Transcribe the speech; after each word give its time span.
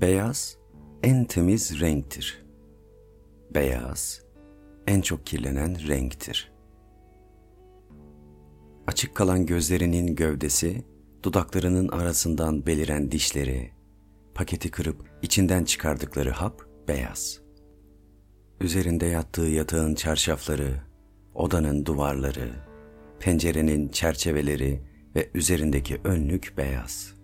Beyaz 0.00 0.58
en 1.02 1.24
temiz 1.24 1.80
renktir. 1.80 2.44
Beyaz 3.54 4.22
en 4.86 5.00
çok 5.00 5.26
kirlenen 5.26 5.88
renktir. 5.88 6.52
Açık 8.86 9.14
kalan 9.14 9.46
gözlerinin 9.46 10.16
gövdesi, 10.16 10.84
dudaklarının 11.22 11.88
arasından 11.88 12.66
beliren 12.66 13.10
dişleri, 13.10 13.70
paketi 14.34 14.70
kırıp 14.70 15.10
içinden 15.22 15.64
çıkardıkları 15.64 16.30
hap 16.30 16.62
beyaz. 16.88 17.40
Üzerinde 18.60 19.06
yattığı 19.06 19.46
yatağın 19.46 19.94
çarşafları, 19.94 20.80
odanın 21.34 21.86
duvarları, 21.86 22.50
pencerenin 23.20 23.88
çerçeveleri 23.88 24.82
ve 25.16 25.30
üzerindeki 25.34 26.00
önlük 26.04 26.54
beyaz. 26.56 27.14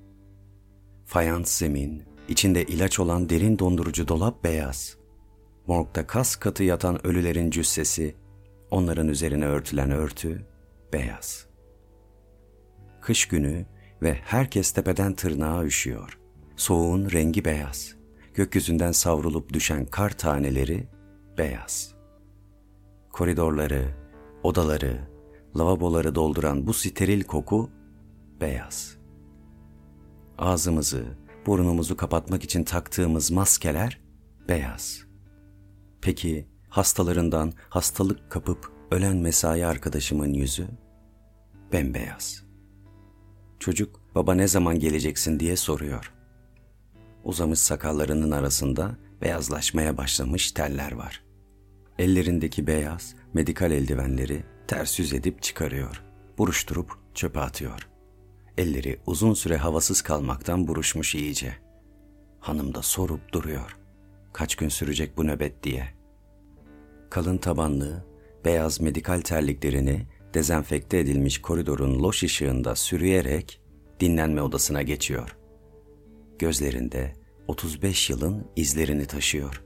Fayans 1.04 1.58
zemin, 1.58 2.13
içinde 2.28 2.64
ilaç 2.64 3.00
olan 3.00 3.28
derin 3.28 3.58
dondurucu 3.58 4.08
dolap 4.08 4.44
beyaz. 4.44 4.96
Morgda 5.66 6.06
kas 6.06 6.36
katı 6.36 6.64
yatan 6.64 7.06
ölülerin 7.06 7.50
cüssesi, 7.50 8.14
onların 8.70 9.08
üzerine 9.08 9.46
örtülen 9.46 9.90
örtü 9.90 10.46
beyaz. 10.92 11.46
Kış 13.00 13.28
günü 13.28 13.66
ve 14.02 14.14
herkes 14.14 14.72
tepeden 14.72 15.14
tırnağa 15.14 15.64
üşüyor. 15.64 16.18
Soğuğun 16.56 17.10
rengi 17.10 17.44
beyaz. 17.44 17.94
Gökyüzünden 18.34 18.92
savrulup 18.92 19.52
düşen 19.52 19.86
kar 19.86 20.18
taneleri 20.18 20.86
beyaz. 21.38 21.94
Koridorları, 23.12 23.84
odaları, 24.42 25.08
lavaboları 25.56 26.14
dolduran 26.14 26.66
bu 26.66 26.72
steril 26.72 27.24
koku 27.24 27.70
beyaz. 28.40 28.96
Ağzımızı, 30.38 31.04
burnumuzu 31.46 31.96
kapatmak 31.96 32.44
için 32.44 32.64
taktığımız 32.64 33.30
maskeler 33.30 34.00
beyaz. 34.48 35.00
Peki 36.00 36.48
hastalarından 36.68 37.52
hastalık 37.68 38.30
kapıp 38.30 38.72
ölen 38.90 39.16
mesai 39.16 39.66
arkadaşımın 39.66 40.32
yüzü 40.32 40.68
bembeyaz. 41.72 42.44
Çocuk 43.60 44.00
baba 44.14 44.34
ne 44.34 44.48
zaman 44.48 44.78
geleceksin 44.78 45.40
diye 45.40 45.56
soruyor. 45.56 46.12
Uzamış 47.24 47.58
sakallarının 47.58 48.30
arasında 48.30 48.96
beyazlaşmaya 49.22 49.96
başlamış 49.96 50.52
teller 50.52 50.92
var. 50.92 51.24
Ellerindeki 51.98 52.66
beyaz 52.66 53.14
medikal 53.34 53.72
eldivenleri 53.72 54.44
ters 54.66 54.98
yüz 54.98 55.12
edip 55.12 55.42
çıkarıyor. 55.42 56.02
Buruşturup 56.38 56.98
çöpe 57.14 57.40
atıyor. 57.40 57.93
Elleri 58.58 59.00
uzun 59.06 59.34
süre 59.34 59.56
havasız 59.56 60.02
kalmaktan 60.02 60.68
buruşmuş 60.68 61.14
iyice. 61.14 61.56
Hanım 62.40 62.74
da 62.74 62.82
sorup 62.82 63.32
duruyor. 63.32 63.76
Kaç 64.32 64.56
gün 64.56 64.68
sürecek 64.68 65.16
bu 65.16 65.26
nöbet 65.26 65.62
diye. 65.62 65.88
Kalın 67.10 67.36
tabanlı, 67.38 68.04
beyaz 68.44 68.80
medikal 68.80 69.20
terliklerini 69.20 70.06
dezenfekte 70.34 70.98
edilmiş 70.98 71.42
koridorun 71.42 72.02
loş 72.02 72.22
ışığında 72.22 72.76
sürüyerek 72.76 73.60
dinlenme 74.00 74.42
odasına 74.42 74.82
geçiyor. 74.82 75.36
Gözlerinde 76.38 77.12
35 77.48 78.10
yılın 78.10 78.46
izlerini 78.56 79.06
taşıyor. 79.06 79.62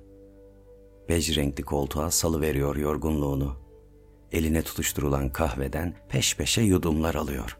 Bej 1.09 1.37
renkli 1.37 1.65
koltuğa 1.65 2.11
salı 2.11 2.41
veriyor 2.41 2.77
yorgunluğunu. 2.77 3.57
Eline 4.33 4.63
tutuşturulan 4.63 5.33
kahveden 5.33 5.95
peş 6.09 6.37
peşe 6.37 6.63
yudumlar 6.63 7.15
alıyor. 7.15 7.59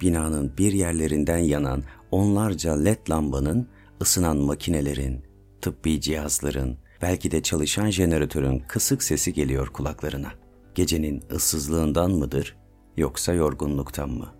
Binanın 0.00 0.52
bir 0.58 0.72
yerlerinden 0.72 1.38
yanan 1.38 1.82
onlarca 2.10 2.80
led 2.80 2.98
lambanın, 3.10 3.68
ısınan 4.02 4.36
makinelerin, 4.36 5.22
tıbbi 5.60 6.00
cihazların, 6.00 6.78
belki 7.02 7.30
de 7.30 7.42
çalışan 7.42 7.90
jeneratörün 7.90 8.58
kısık 8.58 9.02
sesi 9.02 9.32
geliyor 9.32 9.66
kulaklarına. 9.66 10.32
Gecenin 10.74 11.22
ıssızlığından 11.32 12.10
mıdır 12.10 12.56
yoksa 12.96 13.32
yorgunluktan 13.32 14.10
mı? 14.10 14.34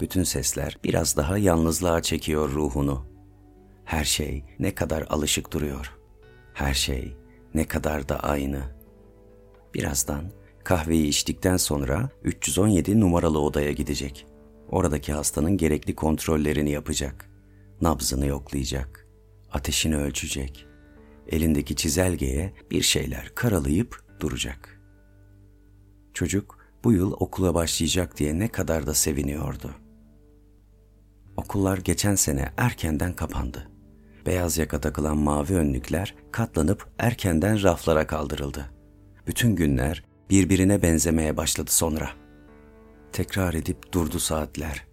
Bütün 0.00 0.22
sesler 0.22 0.78
biraz 0.84 1.16
daha 1.16 1.38
yalnızlığa 1.38 2.02
çekiyor 2.02 2.50
ruhunu. 2.50 3.06
Her 3.84 4.04
şey 4.04 4.44
ne 4.58 4.74
kadar 4.74 5.06
alışık 5.10 5.52
duruyor. 5.52 5.96
Her 6.54 6.74
şey 6.74 7.16
ne 7.54 7.68
kadar 7.68 8.08
da 8.08 8.20
aynı. 8.20 8.62
Birazdan 9.74 10.24
kahveyi 10.64 11.06
içtikten 11.06 11.56
sonra 11.56 12.08
317 12.24 13.00
numaralı 13.00 13.40
odaya 13.40 13.72
gidecek. 13.72 14.26
Oradaki 14.68 15.12
hastanın 15.12 15.56
gerekli 15.56 15.94
kontrollerini 15.94 16.70
yapacak. 16.70 17.30
Nabzını 17.80 18.26
yoklayacak. 18.26 19.06
Ateşini 19.52 19.96
ölçecek. 19.96 20.66
Elindeki 21.28 21.76
çizelgeye 21.76 22.52
bir 22.70 22.82
şeyler 22.82 23.32
karalayıp 23.34 24.02
duracak. 24.20 24.80
Çocuk 26.14 26.58
bu 26.84 26.92
yıl 26.92 27.12
okula 27.12 27.54
başlayacak 27.54 28.18
diye 28.18 28.38
ne 28.38 28.48
kadar 28.48 28.86
da 28.86 28.94
seviniyordu. 28.94 29.74
Okullar 31.36 31.78
geçen 31.78 32.14
sene 32.14 32.52
erkenden 32.56 33.12
kapandı. 33.12 33.68
Beyaz 34.26 34.58
yaka 34.58 34.80
takılan 34.80 35.16
mavi 35.16 35.54
önlükler 35.54 36.14
katlanıp 36.32 36.88
erkenden 36.98 37.62
raflara 37.62 38.06
kaldırıldı. 38.06 38.70
Bütün 39.26 39.56
günler 39.56 40.04
birbirine 40.30 40.82
benzemeye 40.82 41.36
başladı 41.36 41.70
sonra. 41.70 42.23
Tekrar 43.14 43.54
edip 43.54 43.92
durdu 43.92 44.18
saatler. 44.18 44.86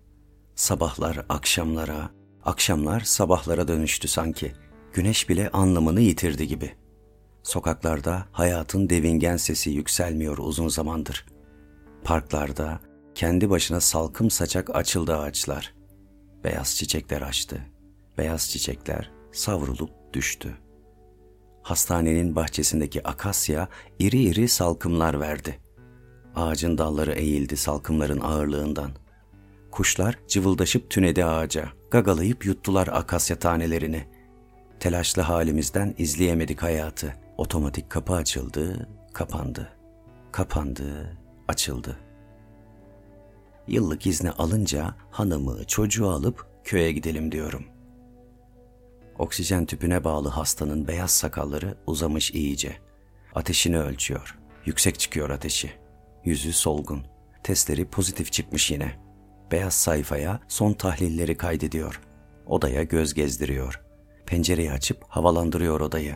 Sabahlar 0.56 1.26
akşamlara, 1.30 2.10
akşamlar 2.44 3.00
sabahlara 3.00 3.68
dönüştü 3.68 4.08
sanki. 4.08 4.54
Güneş 4.94 5.30
bile 5.30 5.50
anlamını 5.50 6.02
yitirdi 6.02 6.48
gibi. 6.48 6.76
Sokaklarda 7.44 8.28
hayatın 8.32 8.90
devingen 8.90 9.38
sesi 9.38 9.70
yükselmiyor 9.70 10.38
uzun 10.38 10.68
zamandır. 10.68 11.26
Parklarda 12.04 12.80
kendi 13.16 13.50
başına 13.50 13.80
salkım 13.80 14.30
saçak 14.30 14.76
açıldı 14.76 15.18
ağaçlar. 15.18 15.74
Beyaz 16.44 16.76
çiçekler 16.76 17.22
açtı. 17.22 17.62
Beyaz 18.18 18.50
çiçekler 18.50 19.12
savrulup 19.32 20.14
düştü. 20.14 20.58
Hastanenin 21.64 22.36
bahçesindeki 22.36 23.08
akasya 23.08 23.68
iri 24.00 24.22
iri 24.24 24.48
salkımlar 24.48 25.20
verdi. 25.20 25.61
Ağacın 26.36 26.78
dalları 26.78 27.12
eğildi 27.12 27.58
salkımların 27.58 28.20
ağırlığından. 28.20 28.92
Kuşlar 29.72 30.20
cıvıldaşıp 30.28 30.90
tünedi 30.90 31.26
ağaca, 31.26 31.70
gagalayıp 31.92 32.46
yuttular 32.46 32.88
akasya 32.88 33.40
tanelerini. 33.40 34.08
Telaşlı 34.80 35.22
halimizden 35.22 35.96
izleyemedik 35.98 36.64
hayatı. 36.64 37.16
Otomatik 37.38 37.90
kapı 37.90 38.14
açıldı, 38.14 38.90
kapandı. 39.14 39.70
Kapandı, 40.32 41.18
açıldı. 41.48 41.98
Yıllık 43.68 44.08
izni 44.08 44.32
alınca 44.32 44.96
hanımı, 45.12 45.64
çocuğu 45.68 46.10
alıp 46.10 46.48
köye 46.64 46.92
gidelim 46.92 47.32
diyorum. 47.32 47.66
Oksijen 49.18 49.66
tüpüne 49.66 50.04
bağlı 50.04 50.30
hastanın 50.30 50.88
beyaz 50.88 51.12
sakalları 51.12 51.78
uzamış 51.88 52.32
iyice. 52.32 52.76
Ateşini 53.36 53.80
ölçüyor. 53.80 54.38
Yüksek 54.66 55.00
çıkıyor 55.00 55.30
ateşi. 55.30 55.81
Yüzü 56.26 56.54
solgun. 56.54 57.06
Testleri 57.44 57.86
pozitif 57.86 58.32
çıkmış 58.32 58.72
yine. 58.72 58.92
Beyaz 59.52 59.74
sayfaya 59.74 60.40
son 60.48 60.74
tahlilleri 60.74 61.38
kaydediyor. 61.38 62.02
Odaya 62.46 62.84
göz 62.84 63.14
gezdiriyor. 63.14 63.82
Pencereyi 64.26 64.72
açıp 64.72 65.04
havalandırıyor 65.08 65.80
odayı. 65.80 66.16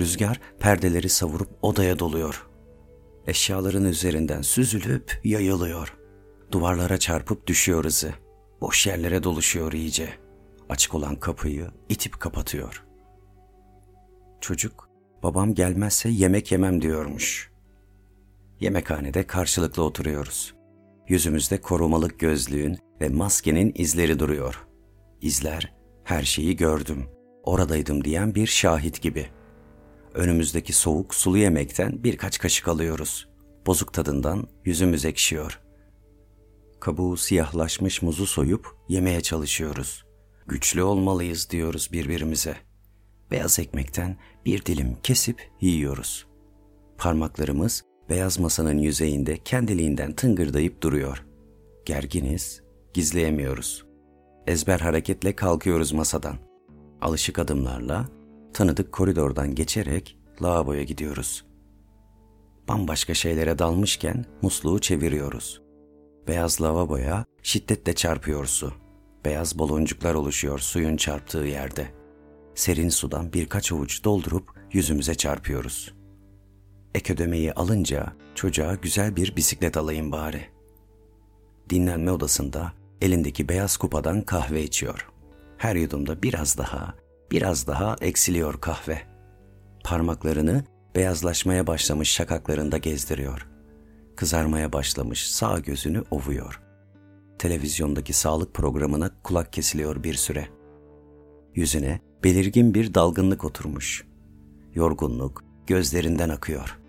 Rüzgar 0.00 0.40
perdeleri 0.60 1.08
savurup 1.08 1.58
odaya 1.62 1.98
doluyor. 1.98 2.46
Eşyaların 3.26 3.84
üzerinden 3.84 4.42
süzülüp 4.42 5.20
yayılıyor. 5.24 5.96
Duvarlara 6.52 6.98
çarpıp 6.98 7.46
düşüyor 7.46 7.84
hızı. 7.84 8.14
Boş 8.60 8.86
yerlere 8.86 9.22
doluşuyor 9.22 9.72
iyice.'' 9.72 10.24
Açık 10.68 10.94
olan 10.94 11.16
kapıyı 11.16 11.70
itip 11.88 12.20
kapatıyor. 12.20 12.84
Çocuk, 14.40 14.88
babam 15.22 15.54
gelmezse 15.54 16.08
yemek 16.08 16.52
yemem 16.52 16.82
diyormuş. 16.82 17.50
Yemekhanede 18.64 19.26
karşılıklı 19.26 19.82
oturuyoruz. 19.82 20.54
Yüzümüzde 21.08 21.60
korumalık 21.60 22.18
gözlüğün 22.18 22.78
ve 23.00 23.08
maskenin 23.08 23.72
izleri 23.74 24.18
duruyor. 24.18 24.66
İzler, 25.20 25.74
her 26.04 26.22
şeyi 26.22 26.56
gördüm, 26.56 27.04
oradaydım 27.42 28.04
diyen 28.04 28.34
bir 28.34 28.46
şahit 28.46 29.02
gibi. 29.02 29.26
Önümüzdeki 30.14 30.72
soğuk 30.72 31.14
sulu 31.14 31.38
yemekten 31.38 32.04
birkaç 32.04 32.38
kaşık 32.38 32.68
alıyoruz. 32.68 33.28
Bozuk 33.66 33.92
tadından 33.92 34.48
yüzümüz 34.64 35.04
ekşiyor. 35.04 35.60
Kabuğu 36.80 37.16
siyahlaşmış 37.16 38.02
muzu 38.02 38.26
soyup 38.26 38.76
yemeye 38.88 39.20
çalışıyoruz. 39.20 40.04
Güçlü 40.46 40.82
olmalıyız 40.82 41.50
diyoruz 41.50 41.88
birbirimize. 41.92 42.56
Beyaz 43.30 43.58
ekmekten 43.58 44.16
bir 44.44 44.64
dilim 44.64 44.96
kesip 45.02 45.50
yiyoruz. 45.60 46.26
Parmaklarımız 46.98 47.84
beyaz 48.08 48.38
masanın 48.38 48.78
yüzeyinde 48.78 49.38
kendiliğinden 49.44 50.12
tıngırdayıp 50.12 50.82
duruyor. 50.82 51.24
Gerginiz, 51.84 52.62
gizleyemiyoruz. 52.94 53.84
Ezber 54.46 54.80
hareketle 54.80 55.36
kalkıyoruz 55.36 55.92
masadan. 55.92 56.36
Alışık 57.00 57.38
adımlarla 57.38 58.08
tanıdık 58.52 58.92
koridordan 58.92 59.54
geçerek 59.54 60.18
lavaboya 60.42 60.82
gidiyoruz. 60.82 61.44
Bambaşka 62.68 63.14
şeylere 63.14 63.58
dalmışken 63.58 64.24
musluğu 64.42 64.80
çeviriyoruz. 64.80 65.62
Beyaz 66.28 66.62
lavaboya 66.62 67.24
şiddetle 67.42 67.94
çarpıyor 67.94 68.46
su. 68.46 68.72
Beyaz 69.24 69.58
baloncuklar 69.58 70.14
oluşuyor 70.14 70.58
suyun 70.58 70.96
çarptığı 70.96 71.38
yerde. 71.38 71.86
Serin 72.54 72.88
sudan 72.88 73.32
birkaç 73.32 73.72
avuç 73.72 74.04
doldurup 74.04 74.50
yüzümüze 74.72 75.14
çarpıyoruz. 75.14 75.94
Ek 76.94 77.12
ödemeyi 77.12 77.52
alınca 77.52 78.12
çocuğa 78.34 78.74
güzel 78.74 79.16
bir 79.16 79.36
bisiklet 79.36 79.76
alayım 79.76 80.12
bari. 80.12 80.46
Dinlenme 81.70 82.10
odasında 82.10 82.72
elindeki 83.00 83.48
beyaz 83.48 83.76
kupadan 83.76 84.22
kahve 84.22 84.62
içiyor. 84.62 85.10
Her 85.58 85.76
yudumda 85.76 86.22
biraz 86.22 86.58
daha, 86.58 86.94
biraz 87.30 87.66
daha 87.66 87.96
eksiliyor 88.00 88.60
kahve. 88.60 89.02
Parmaklarını 89.84 90.64
beyazlaşmaya 90.94 91.66
başlamış 91.66 92.10
şakaklarında 92.10 92.78
gezdiriyor. 92.78 93.46
Kızarmaya 94.16 94.72
başlamış 94.72 95.30
sağ 95.30 95.58
gözünü 95.58 96.02
ovuyor. 96.10 96.60
Televizyondaki 97.38 98.12
sağlık 98.12 98.54
programına 98.54 99.10
kulak 99.22 99.52
kesiliyor 99.52 100.02
bir 100.02 100.14
süre. 100.14 100.48
Yüzüne 101.54 102.00
belirgin 102.24 102.74
bir 102.74 102.94
dalgınlık 102.94 103.44
oturmuş. 103.44 104.04
Yorgunluk 104.74 105.44
gözlerinden 105.66 106.28
akıyor. 106.28 106.83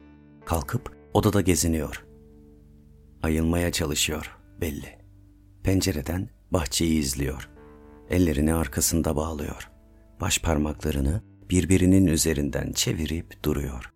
Kalkıp 0.45 0.95
odada 1.13 1.41
geziniyor. 1.41 2.05
Ayılmaya 3.23 3.71
çalışıyor 3.71 4.37
belli. 4.61 4.99
Pencereden 5.63 6.29
bahçeyi 6.51 6.99
izliyor. 6.99 7.49
Ellerini 8.09 8.53
arkasında 8.53 9.15
bağlıyor. 9.15 9.69
Baş 10.21 10.39
parmaklarını 10.39 11.21
birbirinin 11.49 12.07
üzerinden 12.07 12.71
çevirip 12.71 13.43
duruyor. 13.43 13.93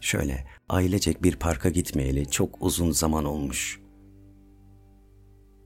Şöyle 0.00 0.46
ailecek 0.68 1.22
bir 1.22 1.36
parka 1.36 1.68
gitmeyeli 1.68 2.30
çok 2.30 2.62
uzun 2.62 2.90
zaman 2.90 3.24
olmuş. 3.24 3.80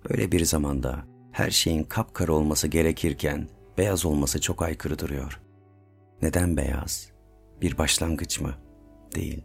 Öyle 0.09 0.33
bir 0.33 0.45
zamanda 0.45 1.05
her 1.33 1.51
şeyin 1.51 1.85
kapkara 1.85 2.33
olması 2.33 2.69
gerekirken 2.69 3.49
beyaz 3.79 4.07
olması 4.07 4.41
çok 4.41 4.63
aykırı 4.63 4.99
duruyor. 4.99 5.41
Neden 6.23 6.57
beyaz? 6.57 7.13
Bir 7.61 7.79
başlangıç 7.79 8.41
mı? 8.41 8.68
Değil. 9.15 9.45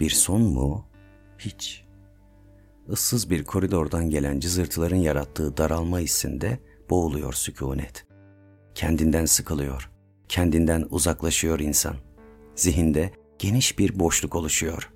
Bir 0.00 0.10
son 0.10 0.42
mu? 0.42 0.86
Hiç. 1.38 1.84
Issız 2.88 3.30
bir 3.30 3.44
koridordan 3.44 4.10
gelen 4.10 4.40
cızırtıların 4.40 4.96
yarattığı 4.96 5.56
daralma 5.56 5.98
hissinde 5.98 6.58
boğuluyor 6.90 7.32
sükunet. 7.32 8.06
Kendinden 8.74 9.26
sıkılıyor. 9.26 9.90
Kendinden 10.28 10.86
uzaklaşıyor 10.90 11.60
insan. 11.60 11.96
Zihinde 12.54 13.10
geniş 13.38 13.78
bir 13.78 13.98
boşluk 13.98 14.34
oluşuyor. 14.34 14.92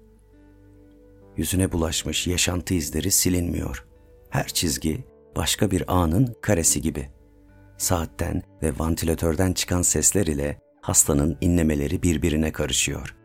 Yüzüne 1.37 1.73
bulaşmış 1.73 2.27
yaşantı 2.27 2.75
izleri 2.75 3.11
silinmiyor. 3.11 3.87
Her 4.31 4.47
çizgi 4.47 5.05
başka 5.37 5.71
bir 5.71 5.95
anın 5.95 6.37
karesi 6.41 6.81
gibi. 6.81 7.09
Saatten 7.79 8.43
ve 8.63 8.79
vantilatörden 8.79 9.53
çıkan 9.53 9.83
sesler 9.83 10.27
ile 10.27 10.59
hastanın 10.81 11.39
inlemeleri 11.41 12.03
birbirine 12.03 12.53
karışıyor. 12.53 13.16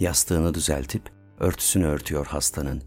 Yastığını 0.00 0.54
düzeltip 0.54 1.02
örtüsünü 1.40 1.86
örtüyor 1.86 2.26
hastanın. 2.26 2.82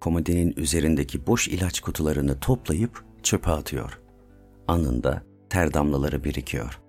Komodinin 0.00 0.54
üzerindeki 0.56 1.26
boş 1.26 1.48
ilaç 1.48 1.80
kutularını 1.80 2.40
toplayıp 2.40 3.04
çöpe 3.22 3.50
atıyor. 3.50 4.00
Anında 4.68 5.22
ter 5.50 5.74
damlaları 5.74 6.24
birikiyor. 6.24 6.80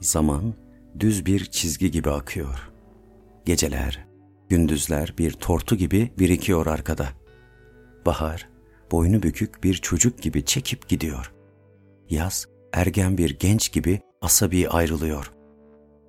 Zaman 0.00 0.54
düz 1.00 1.26
bir 1.26 1.44
çizgi 1.44 1.90
gibi 1.90 2.10
akıyor. 2.10 2.70
Geceler, 3.44 4.06
gündüzler 4.48 5.14
bir 5.18 5.32
tortu 5.32 5.76
gibi 5.76 6.12
birikiyor 6.18 6.66
arkada. 6.66 7.08
Bahar, 8.06 8.48
boynu 8.92 9.22
bükük 9.22 9.64
bir 9.64 9.74
çocuk 9.74 10.22
gibi 10.22 10.44
çekip 10.44 10.88
gidiyor. 10.88 11.32
Yaz, 12.10 12.46
ergen 12.72 13.18
bir 13.18 13.38
genç 13.38 13.72
gibi 13.72 14.00
asabi 14.22 14.68
ayrılıyor. 14.68 15.32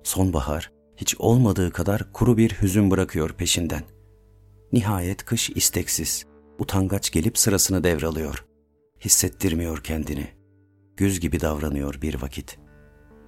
Sonbahar, 0.02 0.72
hiç 1.00 1.16
olmadığı 1.18 1.70
kadar 1.70 2.12
kuru 2.12 2.36
bir 2.36 2.50
hüzün 2.50 2.90
bırakıyor 2.90 3.32
peşinden. 3.32 3.82
Nihayet 4.72 5.24
kış 5.24 5.50
isteksiz, 5.50 6.26
utangaç 6.58 7.10
gelip 7.10 7.38
sırasını 7.38 7.84
devralıyor. 7.84 8.44
Hissettirmiyor 9.00 9.82
kendini. 9.82 10.26
Güz 10.96 11.20
gibi 11.20 11.40
davranıyor 11.40 12.02
bir 12.02 12.22
vakit. 12.22 12.58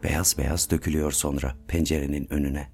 Beyaz 0.02 0.38
beyaz 0.38 0.70
dökülüyor 0.70 1.12
sonra 1.12 1.56
pencerenin 1.68 2.32
önüne. 2.32 2.72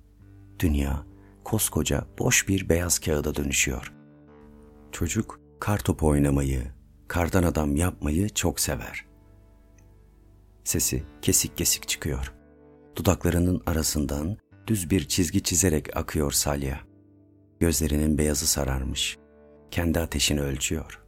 Dünya 0.58 1.06
koskoca 1.44 2.06
boş 2.18 2.48
bir 2.48 2.68
beyaz 2.68 2.98
kağıda 2.98 3.34
dönüşüyor. 3.34 3.92
Çocuk 4.92 5.40
kar 5.60 5.78
topu 5.78 6.06
oynamayı, 6.06 6.62
kardan 7.08 7.42
adam 7.42 7.76
yapmayı 7.76 8.28
çok 8.28 8.60
sever. 8.60 9.04
Sesi 10.64 11.02
kesik 11.22 11.56
kesik 11.56 11.88
çıkıyor. 11.88 12.32
Dudaklarının 12.96 13.62
arasından 13.66 14.36
düz 14.66 14.90
bir 14.90 15.08
çizgi 15.08 15.42
çizerek 15.42 15.96
akıyor 15.96 16.32
salya. 16.32 16.80
Gözlerinin 17.60 18.18
beyazı 18.18 18.46
sararmış. 18.46 19.18
Kendi 19.70 20.00
ateşini 20.00 20.40
ölçüyor. 20.40 21.02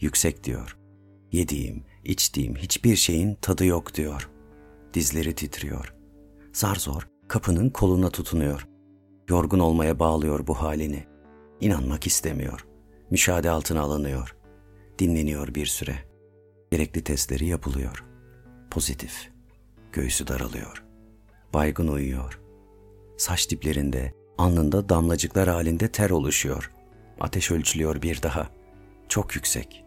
Yüksek 0.00 0.44
diyor. 0.44 0.76
Yediğim, 1.32 1.84
içtiğim 2.04 2.56
hiçbir 2.56 2.96
şeyin 2.96 3.34
tadı 3.34 3.64
yok 3.64 3.94
diyor. 3.94 4.30
Dizleri 4.94 5.34
titriyor. 5.34 5.94
Zar 6.52 6.76
zor 6.76 7.08
kapının 7.28 7.70
koluna 7.70 8.10
tutunuyor. 8.10 8.66
Yorgun 9.28 9.58
olmaya 9.58 9.98
bağlıyor 9.98 10.46
bu 10.46 10.54
halini. 10.54 11.06
İnanmak 11.60 12.06
istemiyor. 12.06 12.66
Müşahede 13.10 13.50
altına 13.50 13.80
alınıyor. 13.80 14.36
Dinleniyor 14.98 15.54
bir 15.54 15.66
süre. 15.66 15.94
Gerekli 16.70 17.04
testleri 17.04 17.46
yapılıyor. 17.46 18.04
Pozitif. 18.70 19.30
Göğsü 19.92 20.26
daralıyor. 20.26 20.84
Baygın 21.54 21.88
uyuyor. 21.88 22.40
Saç 23.20 23.50
diplerinde, 23.50 24.14
alnında 24.38 24.88
damlacıklar 24.88 25.48
halinde 25.48 25.88
ter 25.88 26.10
oluşuyor. 26.10 26.72
Ateş 27.20 27.50
ölçülüyor 27.50 28.02
bir 28.02 28.22
daha. 28.22 28.48
Çok 29.08 29.34
yüksek. 29.34 29.84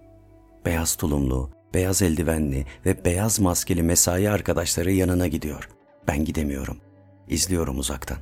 Beyaz 0.66 0.96
tulumlu, 0.96 1.50
beyaz 1.74 2.02
eldivenli 2.02 2.66
ve 2.86 3.06
beyaz 3.06 3.40
maskeli 3.40 3.84
mesai 3.84 4.30
arkadaşları 4.30 4.92
yanına 4.92 5.28
gidiyor. 5.28 5.70
Ben 6.08 6.26
gidemiyorum. 6.26 6.78
İzliyorum 7.28 7.80
uzaktan. 7.80 8.18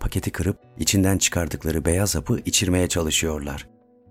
Paketi 0.00 0.30
kırıp 0.30 0.58
içinden 0.78 1.18
çıkardıkları 1.18 1.84
beyaz 1.84 2.14
hapı 2.14 2.40
içirmeye 2.44 2.88
çalışıyorlar. 2.88 3.68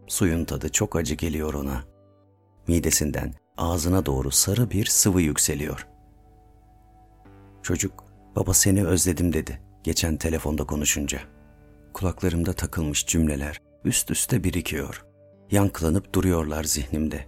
Suyun 0.07 0.45
tadı 0.45 0.69
çok 0.69 0.95
acı 0.95 1.15
geliyor 1.15 1.53
ona. 1.53 1.83
Midesinden 2.67 3.33
ağzına 3.57 4.05
doğru 4.05 4.31
sarı 4.31 4.71
bir 4.71 4.85
sıvı 4.85 5.21
yükseliyor. 5.21 5.87
Çocuk, 7.63 8.03
baba 8.35 8.53
seni 8.53 8.85
özledim 8.85 9.33
dedi 9.33 9.66
geçen 9.87 10.17
telefonda 10.17 10.63
konuşunca. 10.63 11.19
Kulaklarımda 11.93 12.53
takılmış 12.53 13.05
cümleler 13.05 13.61
üst 13.83 14.11
üste 14.11 14.43
birikiyor. 14.43 15.05
Yankılanıp 15.51 16.13
duruyorlar 16.15 16.63
zihnimde. 16.63 17.25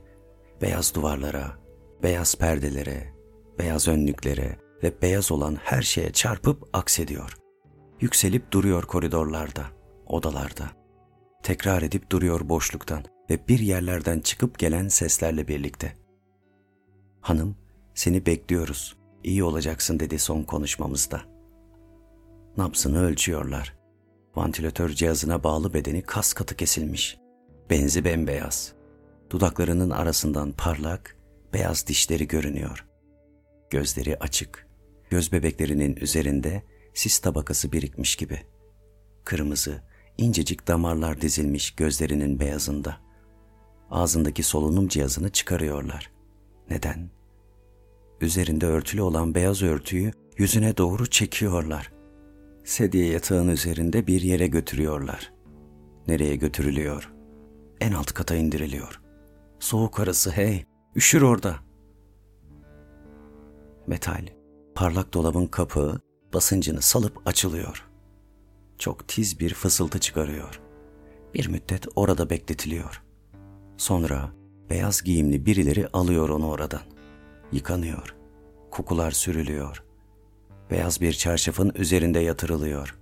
Beyaz 0.62 0.96
duvarlara, 0.96 1.58
beyaz 2.04 2.36
perdelere, 2.36 3.14
beyaz 3.60 3.88
önlüklere 3.88 4.60
ve 4.84 5.02
beyaz 5.02 5.32
olan 5.32 5.56
her 5.56 5.82
şeye 5.82 6.12
çarpıp 6.12 6.70
aksediyor. 6.74 7.38
Yükselip 8.02 8.52
duruyor 8.52 8.84
koridorlarda, 8.84 9.66
odalarda. 10.06 10.70
Tekrar 11.44 11.82
edip 11.82 12.10
duruyor 12.12 12.50
boşluktan 12.50 13.04
ve 13.30 13.48
bir 13.48 13.60
yerlerden 13.60 14.20
çıkıp 14.20 14.60
gelen 14.60 14.88
seslerle 14.88 15.48
birlikte. 15.48 15.94
Hanım, 17.22 17.56
seni 17.94 18.26
bekliyoruz. 18.26 18.98
İyi 19.24 19.44
olacaksın 19.44 20.00
dedi 20.00 20.20
son 20.20 20.44
konuşmamızda. 20.44 21.39
Nabzını 22.58 23.02
ölçüyorlar. 23.02 23.78
Vantilatör 24.36 24.90
cihazına 24.90 25.44
bağlı 25.44 25.74
bedeni 25.74 26.02
kas 26.02 26.34
katı 26.34 26.56
kesilmiş. 26.56 27.18
Benzi 27.70 28.06
bembeyaz. 28.06 28.74
Dudaklarının 29.30 29.90
arasından 29.90 30.52
parlak, 30.52 31.18
beyaz 31.54 31.88
dişleri 31.88 32.28
görünüyor. 32.28 32.86
Gözleri 33.70 34.18
açık. 34.20 34.68
Göz 35.10 35.32
bebeklerinin 35.32 35.96
üzerinde 35.96 36.64
sis 36.94 37.20
tabakası 37.20 37.72
birikmiş 37.72 38.16
gibi. 38.16 38.42
Kırmızı, 39.26 39.82
incecik 40.18 40.68
damarlar 40.68 41.22
dizilmiş 41.22 41.72
gözlerinin 41.72 42.40
beyazında. 42.40 42.98
Ağzındaki 43.92 44.44
solunum 44.44 44.88
cihazını 44.88 45.30
çıkarıyorlar. 45.30 46.12
Neden? 46.70 47.10
Üzerinde 48.22 48.66
örtülü 48.66 49.02
olan 49.02 49.36
beyaz 49.36 49.62
örtüyü 49.62 50.12
yüzüne 50.38 50.78
doğru 50.78 51.10
çekiyorlar. 51.10 51.99
Sedye 52.70 53.06
yatağın 53.06 53.48
üzerinde 53.48 54.08
bir 54.08 54.22
yere 54.22 54.48
götürüyorlar. 54.48 55.34
Nereye 56.08 56.36
götürülüyor? 56.36 57.14
En 57.82 57.92
alt 57.92 58.12
kata 58.12 58.36
indiriliyor. 58.36 59.02
Soğuk 59.60 60.00
arası 60.00 60.32
hey, 60.32 60.66
üşür 60.96 61.22
orada. 61.22 61.56
Metal, 63.88 64.26
parlak 64.76 65.14
dolabın 65.14 65.46
kapağı 65.46 66.02
basıncını 66.34 66.82
salıp 66.82 67.28
açılıyor. 67.28 67.88
Çok 68.78 69.08
tiz 69.08 69.40
bir 69.40 69.54
fısıltı 69.54 70.00
çıkarıyor. 70.00 70.62
Bir 71.34 71.48
müddet 71.48 71.86
orada 71.96 72.30
bekletiliyor. 72.30 73.04
Sonra 73.78 74.30
beyaz 74.70 75.04
giyimli 75.04 75.46
birileri 75.46 75.88
alıyor 75.88 76.30
onu 76.30 76.50
oradan. 76.50 76.82
Yıkanıyor. 77.52 78.16
Kokular 78.72 79.12
sürülüyor. 79.12 79.89
Beyaz 80.72 81.02
bir 81.02 81.14
çarşafın 81.14 81.72
üzerinde 81.76 82.20
yatırılıyor. 82.20 82.98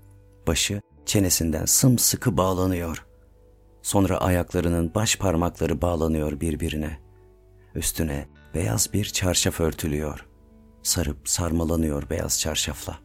Başı 0.47 0.81
çenesinden 1.05 1.65
sımsıkı 1.65 2.37
bağlanıyor. 2.37 3.05
Sonra 3.81 4.17
ayaklarının 4.17 4.91
baş 4.95 5.17
parmakları 5.17 5.81
bağlanıyor 5.81 6.41
birbirine. 6.41 6.99
Üstüne 7.75 8.27
beyaz 8.55 8.93
bir 8.93 9.05
çarşaf 9.05 9.59
örtülüyor. 9.59 10.25
Sarıp 10.83 11.29
sarmalanıyor 11.29 12.09
beyaz 12.09 12.39
çarşafla. 12.39 12.99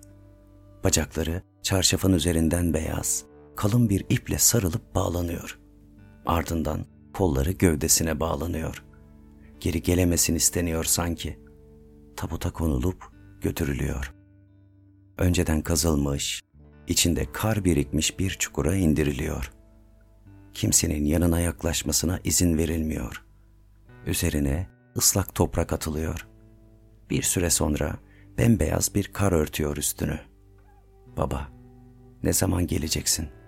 Bacakları 0.85 1.43
çarşafın 1.63 2.13
üzerinden 2.13 2.75
beyaz, 2.75 3.25
kalın 3.57 3.89
bir 3.89 4.05
iple 4.09 4.39
sarılıp 4.39 4.95
bağlanıyor. 4.95 5.59
Ardından 6.27 6.87
kolları 7.15 7.53
gövdesine 7.53 8.21
bağlanıyor. 8.21 8.85
Geri 9.61 9.83
gelemesin 9.83 10.35
isteniyor 10.35 10.85
sanki. 10.85 11.39
Tabuta 12.17 12.53
konulup 12.53 13.05
götürülüyor. 13.41 14.22
Önceden 15.23 15.61
kazılmış, 15.63 16.43
içinde 16.87 17.33
kar 17.33 17.65
birikmiş 17.65 18.19
bir 18.19 18.31
çukura 18.31 18.77
indiriliyor. 18.77 19.53
Kimsenin 20.55 21.05
yanına 21.05 21.41
yaklaşmasına 21.41 22.21
izin 22.25 22.59
verilmiyor. 22.59 23.25
Üzerine 24.07 24.67
ıslak 24.97 25.35
toprak 25.35 25.73
atılıyor. 25.73 26.27
Bir 27.11 27.23
süre 27.23 27.51
sonra 27.51 27.97
bembeyaz 28.39 28.95
bir 28.95 29.13
kar 29.13 29.33
örtüyor 29.33 29.77
üstünü. 29.77 30.21
Baba, 31.17 31.49
ne 32.23 32.33
zaman 32.33 32.67
geleceksin?'' 32.67 33.42